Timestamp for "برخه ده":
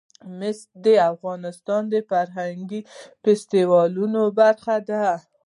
4.39-5.05